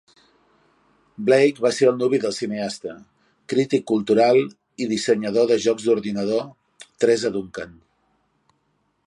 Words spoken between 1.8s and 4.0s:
el nuvi del cineasta, crític